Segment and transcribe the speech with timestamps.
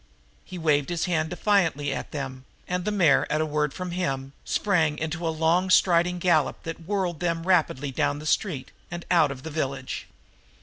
[0.43, 4.33] He waved his hand defiantly at them and the mare, at a word from him,
[4.43, 9.29] sprang into a long striding gallop that whirled them rapidly down the street and out
[9.29, 10.07] of the village.